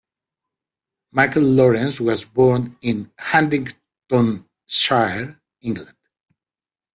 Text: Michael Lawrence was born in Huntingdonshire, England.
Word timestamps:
Michael 1.11 1.43
Lawrence 1.43 2.01
was 2.01 2.25
born 2.25 2.75
in 2.81 3.11
Huntingdonshire, 3.19 5.39
England. 5.61 5.95